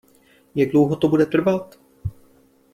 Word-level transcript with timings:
Jak 0.55 0.69
dlouho 0.71 0.95
to 0.95 1.07
bude 1.07 1.25
trvat? 1.25 1.79